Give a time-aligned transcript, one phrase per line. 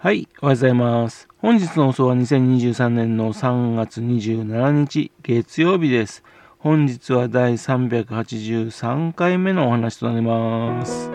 [0.00, 1.26] はい、おはようございます。
[1.38, 6.22] 本日の放送は2023年の3月27日月曜日です。
[6.60, 11.10] 本日は第383回目のお話となります。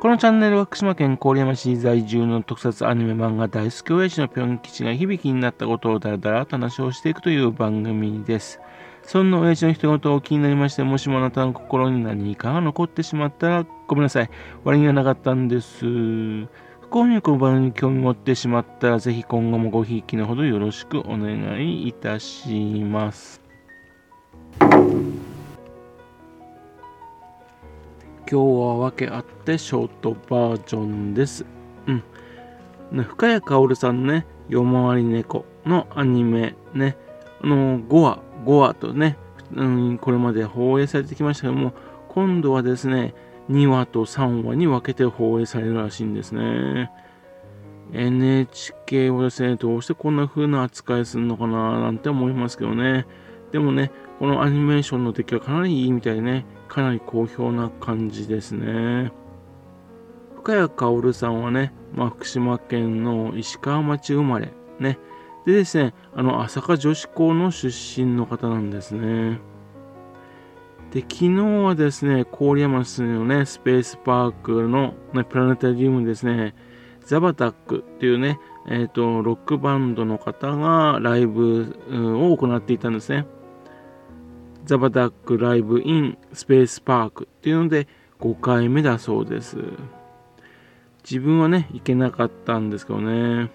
[0.00, 8.60] このチャンネルは福島県郡山市在住の特撮アニメ漫画大好き親父のぴょん吉が響きになったことをだらだらと話をしていくという番組です。
[9.06, 14.30] そんな親父の一言を気になりまして、もしもあなたの心に何かが残ってしまったら、ごめんなさい。
[14.64, 15.84] 割にはなかったんです。
[15.84, 16.48] 不
[16.90, 23.40] 幸にこの場に興味持ってしまったら、ぜひ今後もごひいきのほどよろしくお願いいたします。
[28.26, 31.44] 今日は訳あってショートバージョンです。
[31.86, 32.02] うん。
[32.90, 36.96] ね、深谷薫さんね、夜回り猫のアニメね、
[37.42, 39.16] あの5話5話とね、
[39.54, 41.72] うん、これまで放映されてきましたけども、
[42.08, 43.14] 今度はですね、
[43.50, 46.90] 2話と3話に分けて放映されるらしいんですね。
[47.92, 53.06] NHK はですね、どうしてこんな風な扱いするのかななんて思いますけどね。
[53.52, 59.12] でもね、このアニメーションの出来はかなりいいみたいでね、かなり好評な感じですね。
[60.36, 64.98] 深谷薫さんはね、まあ、福島県の石川町生まれ、ね、
[65.46, 67.68] でですね、あの、朝霞女子校の出
[68.00, 69.40] 身の方なんですね。
[70.90, 71.30] で、昨日
[71.64, 76.54] はですね、郡山市のね、スペースパークの、ね、プラネタリウムですね、
[77.04, 83.26] ザバタックっていうね、えっ、ー、と、ロックバンドの方がライブを行っていたんですね。
[84.64, 87.86] ザバタックライブインスペースパークっていうので
[88.18, 89.58] 5回目だそうです。
[91.04, 93.50] 自分はね、行けなかったんですけどね。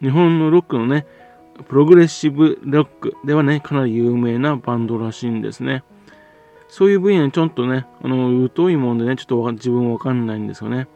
[0.00, 1.06] 日本のロックのね、
[1.68, 5.84] プログレッシブロックではね、かなり有名なバンドらしいんですね。
[6.68, 10.88] そういう分野にちょっとね、あの、疎いもんでね、ちょっと自分わかんないんですよね。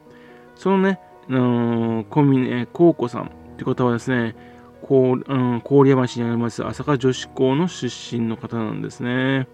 [0.55, 4.37] そのね、あのコミネ、コウコさんって方はですね、
[4.83, 9.49] こう、うん、郡山市にあります朝霞女子校の出身の方なんですね。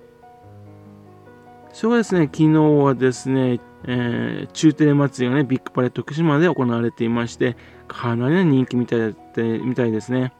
[1.73, 7.57] それはですね、昨日はですね、えー、中テレ祭りがね、ビッグパレット徳島で行われていまして、
[7.91, 9.17] かなりの人気みたい
[9.65, 10.33] みたいですね。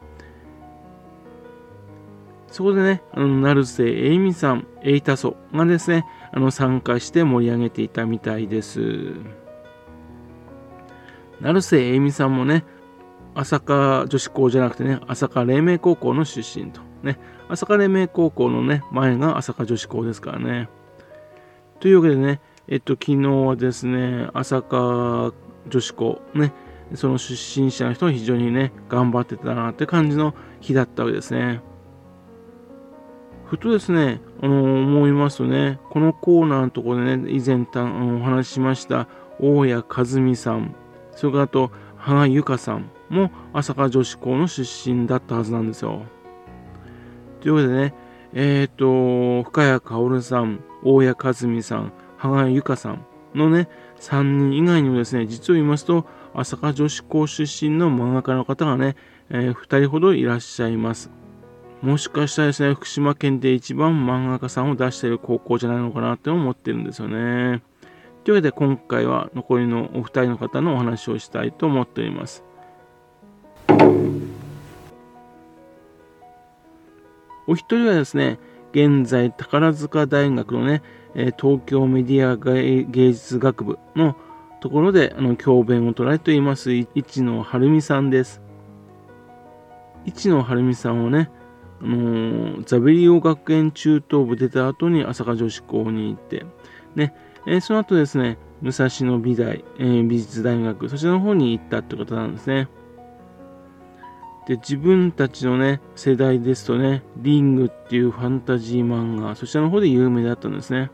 [2.47, 9.15] そこでね、あの成瀬栄美さん、エイタソがですね、あの参加して盛り上げていたみたいです。
[11.41, 12.63] 成瀬栄美さんもね、
[13.35, 16.79] 朝霞女子校じゃなくてね、朝霞黎明高校の出身と。
[17.03, 17.19] ね、
[17.49, 20.69] 朝霞黎明高校のね、前が朝霞女子校ですからね。
[21.81, 25.33] というわけでね、えっと、昨日はですね、朝霞
[25.67, 26.53] 女子校、ね、
[26.95, 31.61] その出身者の人が非常にね、頑張ってたなって感じの日だったわけですね。
[33.45, 39.07] ふとですね、あの思いますとね、このコーナーのところでね、以前たお話ししました
[39.39, 39.83] 大谷和
[40.21, 40.75] 美さん、
[41.11, 46.03] それからあと、羽賀由香さんも朝霞女子校の出身だったはずなんですよ。
[47.41, 47.93] というわけでね、
[48.33, 53.67] えっ、ー、と、深谷薫さん、大谷和美さん、羽賀由香さんのね、
[53.99, 58.95] 3人以外にもですね、実を言いますと、朝霞女子校出身の漫画家の方がね、
[59.29, 61.09] えー、2人ほどいらっしゃいます。
[61.81, 67.63] もしかしたらですね、福島県で一番漫画家さんを出している高校じゃないのかなって思ってるんですよね。
[68.23, 72.43] というわけで今回は残りのお二人の方のお話をしたいと思っております。
[77.47, 78.37] お一人はですね、
[78.73, 80.83] 現在宝塚大学のね、
[81.15, 84.15] 東京メディア芸術学部の
[84.61, 88.41] ところであの教鞭を取られています市野晴美さんです。
[90.05, 91.31] 市野晴美さんはね、
[91.81, 96.45] あの、ザベリオ学園中等部出た後に朝霞女子校に行って、
[96.95, 97.13] ね、
[97.47, 102.67] えー、その後ですね、武蔵野美大、えー、美術大学、そちらの方に行ったって方なんですね。
[104.47, 110.91] で、自分たちのね、世代ですとね、リングっていうファンタジー漫画、そちらの方で有名だったんですね。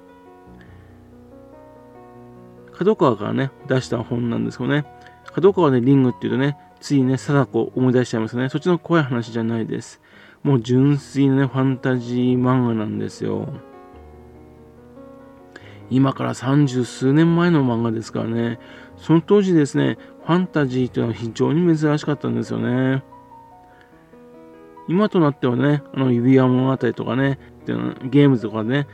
[2.78, 4.86] 角川からね、出した本なんですけどね、
[5.34, 8.50] 角川でリングっていうとね、ついね、貞子を思い出しちゃいますね。
[8.50, 10.00] そっちの怖い話じゃないです。
[10.44, 13.50] もう純粋なね、ファンタジー漫画なんですよ。
[15.90, 18.59] 今から三十数年前の漫画ですからね、
[18.97, 23.03] その当時ですね、ファンタジーというのは非常に珍しかったんですよね。
[24.88, 28.88] 今となってはね、あの指輪物語とかね、ゲームとかね、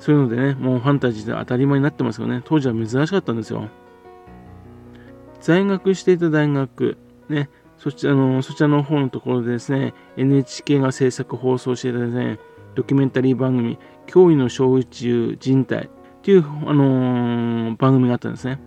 [0.00, 2.40] そういうのでね、もうファンタジーで当たり前になってますよね。
[2.44, 3.68] 当時は珍しかったんですよ。
[5.40, 6.96] 在学していた大学、
[7.28, 12.38] ね、そちらのそちらの方のところでですね、NHK が制作放送していたですね、
[12.74, 15.88] ドキュメンタリー番組、驚異の小宇宙人体っ
[16.22, 18.58] ていう、あのー、番組があったんですね。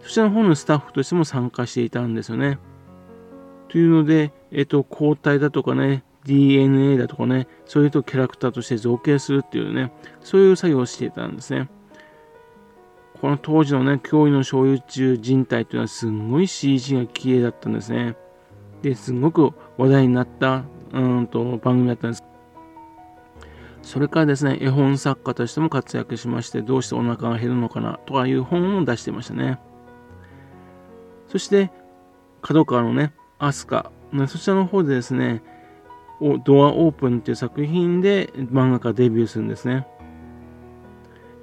[0.00, 2.58] そちらの方のスタッフとしても参加していたんですよね。
[3.68, 11.68] というので、えっと、抗体だとかね、DNA だとかね、そういうとキャラクターとして造形するっていうね、そういう作業をしていたんですね。
[13.20, 18.16] この当時のね、驚異の小宇宙人体というのはすんごい CG が綺麗だったんですね。
[18.82, 22.24] で、すごく話題になったうんと番組だったんです。
[23.82, 29.60] それからですね、絵本作家としても活躍しまして、どうしてお腹が減るのかなとかいう本を出していましたね。
[31.28, 31.70] そして、
[32.42, 33.92] 角川のね、アスカ、
[34.26, 35.42] そちらの方でですね、
[36.20, 39.86] ドアオープンっていう作品で漫画家デビューするんですね。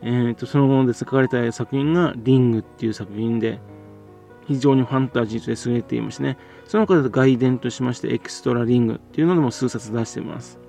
[0.02, 3.60] えーと、その後です書かれた作品がリングっていう作品で、
[4.46, 6.38] 非常にファンタジーと優れていますね。
[6.66, 10.60] その他で外伝としましてエクストラリングっていうのでも数冊出しています。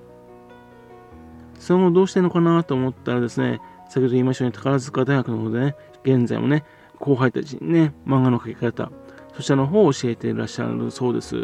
[1.59, 3.59] その後どうしてるのかなと思ったらですね、
[3.89, 6.63] 先ほど言いましたように宝塚大学の方でね、現在もね、
[6.99, 8.91] 後輩たちにね、漫画の描き方、
[9.33, 11.35] そちらの方を教えていらっしゃるそうです。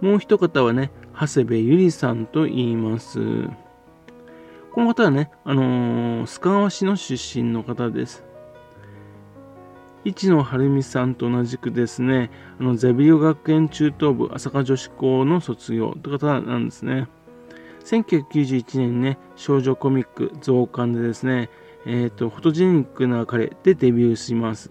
[0.00, 3.18] もう一方はね、長谷部ゆりさんと言います。
[4.72, 8.24] この方はね、あのー、須賀川市の出身の方です。
[10.04, 17.06] 市野晴美さんと同じくですね、あのゼビリオ学園中等部朝霞女子校の卒業という方なんですね。
[17.84, 21.50] 1991年にね、少女コミック増刊でですね、
[21.84, 24.70] えっ、ー、と、フォトジェニックな彼でデビューします。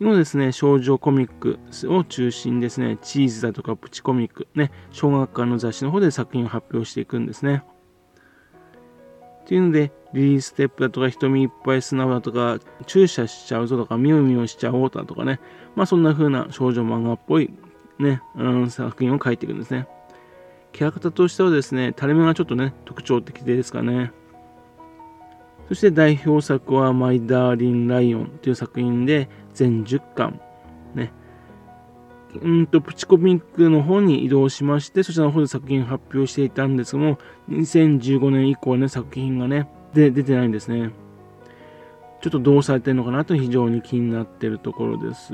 [0.00, 1.58] のですね、少女コミック
[1.88, 7.64] を中心にですね、チーズだとかプチコミック、ね、小学館の雑誌の方で作品を発表していくんですね。
[9.42, 15.40] っていうので、リリーステップだとか、瞳いっぱい素直だとか、注射しちゃうぞとか、ミュウミュウしちゃおうだとかね、
[15.74, 17.50] まあそんな風な少女漫画っぽい
[17.98, 19.88] ね、うん、作品を描いていくんですね。
[20.72, 24.12] キャラクターとしてはですね、垂れ目がちょっとね、特徴的ですかね。
[25.68, 30.40] そして代表作はマイ・ダーリン・ライオンという作品で全10巻。
[30.94, 31.12] ね。
[32.42, 37.18] うんと、プチコミックの方に移動しまして、そちらの方で作品発表していたんですけども、
[37.50, 40.90] 2015年以降ね、作品がね、で出てないんですね。
[42.20, 45.32] ちょっとどうされてるのかなと非常に気になってるところです。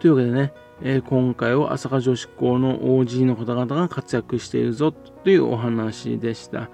[0.00, 6.70] というわけでね、えー、今回は朝霞女子校の OG の方々が活躍しているぞというお話でした。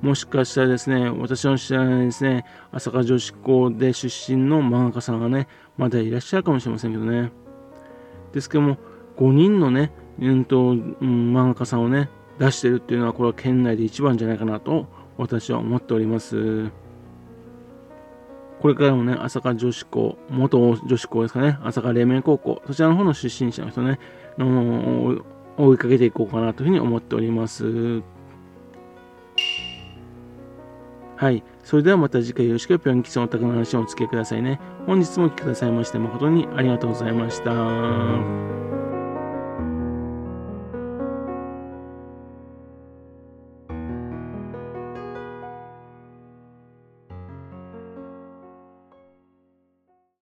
[0.00, 7.32] もしかしたらですね、私の知らないですね、朝霞女子校で出身の漫画家さんがね、まだいらっしゃるかもしれませんけどね。
[8.32, 8.78] ですけども、
[9.16, 14.86] 5人のね、うんと、うん、漫画家さんをね、出してるっていうのは、これは県内で一番じゃないかなと、
[15.16, 16.70] 私は思っております。
[18.60, 23.98] これからもね、朝霞女子校、元女子校ですかね、朝霞黎明高校、そちらの方の出身者の人ね、
[24.36, 25.22] の
[25.56, 28.02] 追いかけていこうかなというふうに思っております。
[31.18, 31.42] はい。
[31.64, 34.60] それではまた次回よろしくぴょん吉のお宅の話をお付けくださいね。
[34.86, 38.67] 本日もお聴きくださいまして誠にありがとうございました。